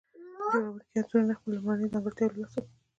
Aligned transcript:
جوړونکي 0.51 0.87
عنصرونه 0.99 1.33
خپل 1.37 1.49
لومړني 1.57 1.87
ځانګړتياوي 1.93 2.33
له 2.37 2.41
لاسه 2.43 2.57
ورکوي. 2.61 2.73